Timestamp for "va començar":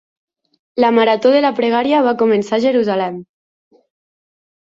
2.07-2.57